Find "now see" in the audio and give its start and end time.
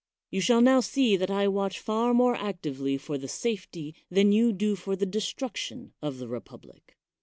0.61-1.15